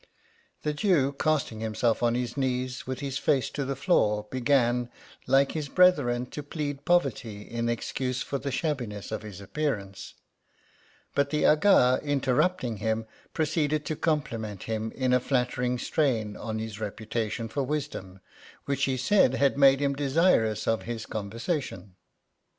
[0.63, 4.89] The Jew, casting himself on his knees, with his face to the floor, began,
[5.27, 10.15] like his brethren, to plead poverty in excuse for the shabbiness of his appearance;
[11.13, 16.79] but the Aga, interrupting him, proceeded to compliment him in a flattering strain on his
[16.79, 18.21] reputa tion for wisdom,
[18.65, 21.95] which he said had made him desirous of liis conversa tion.